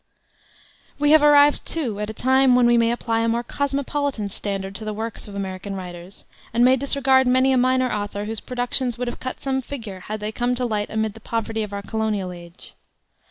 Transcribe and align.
We 0.97 1.11
have 1.11 1.21
arrived, 1.21 1.63
too, 1.63 1.99
at 1.99 2.09
a 2.09 2.13
time 2.15 2.55
when 2.55 2.65
we 2.65 2.75
may 2.75 2.89
apply 2.91 3.19
a 3.21 3.27
more 3.27 3.43
cosmopolitan 3.43 4.29
standard 4.29 4.73
to 4.73 4.83
the 4.83 4.95
works 4.95 5.27
of 5.27 5.35
American 5.35 5.75
writers, 5.75 6.25
and 6.55 6.65
may 6.65 6.75
disregard 6.75 7.27
many 7.27 7.53
a 7.53 7.57
minor 7.59 7.91
author 7.91 8.25
whose 8.25 8.39
productions 8.39 8.97
would 8.97 9.07
have 9.07 9.19
cut 9.19 9.39
some 9.41 9.61
figure 9.61 9.99
had 9.99 10.19
they 10.19 10.31
come 10.31 10.55
to 10.55 10.65
light 10.65 10.89
amid 10.89 11.13
the 11.13 11.19
poverty 11.19 11.61
of 11.61 11.71
our 11.71 11.83
colonial 11.83 12.31
age. 12.31 12.73